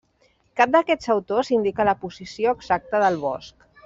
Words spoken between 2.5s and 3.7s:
exacta del bosc.